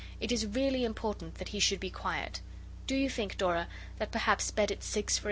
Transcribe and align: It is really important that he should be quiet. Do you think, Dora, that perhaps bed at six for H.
It 0.19 0.31
is 0.31 0.47
really 0.47 0.83
important 0.83 1.35
that 1.35 1.49
he 1.49 1.59
should 1.59 1.79
be 1.79 1.91
quiet. 1.91 2.41
Do 2.87 2.95
you 2.95 3.07
think, 3.07 3.37
Dora, 3.37 3.67
that 3.99 4.11
perhaps 4.11 4.49
bed 4.49 4.71
at 4.71 4.81
six 4.81 5.19
for 5.19 5.19
H. 5.19 5.19